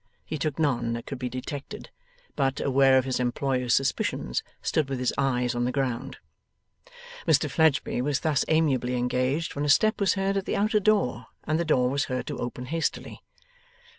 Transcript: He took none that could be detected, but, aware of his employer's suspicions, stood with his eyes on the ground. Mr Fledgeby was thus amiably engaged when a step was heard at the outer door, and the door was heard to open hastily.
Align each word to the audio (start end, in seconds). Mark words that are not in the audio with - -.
He 0.25 0.39
took 0.39 0.57
none 0.57 0.93
that 0.93 1.05
could 1.05 1.19
be 1.19 1.29
detected, 1.29 1.91
but, 2.35 2.59
aware 2.59 2.97
of 2.97 3.05
his 3.05 3.19
employer's 3.19 3.75
suspicions, 3.75 4.41
stood 4.59 4.89
with 4.89 4.97
his 4.97 5.13
eyes 5.15 5.53
on 5.53 5.63
the 5.63 5.71
ground. 5.71 6.17
Mr 7.27 7.47
Fledgeby 7.47 8.01
was 8.01 8.21
thus 8.21 8.43
amiably 8.47 8.95
engaged 8.95 9.53
when 9.55 9.63
a 9.63 9.69
step 9.69 9.99
was 9.99 10.15
heard 10.15 10.37
at 10.37 10.45
the 10.47 10.55
outer 10.55 10.79
door, 10.79 11.27
and 11.43 11.59
the 11.59 11.65
door 11.65 11.87
was 11.87 12.05
heard 12.05 12.25
to 12.25 12.39
open 12.39 12.65
hastily. 12.65 13.21